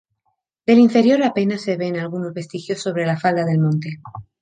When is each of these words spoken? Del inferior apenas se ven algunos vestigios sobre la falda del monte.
Del 0.65 0.79
inferior 0.79 1.21
apenas 1.21 1.61
se 1.61 1.77
ven 1.77 1.95
algunos 1.99 2.33
vestigios 2.33 2.79
sobre 2.81 3.05
la 3.05 3.19
falda 3.19 3.45
del 3.45 3.59
monte. 3.59 3.99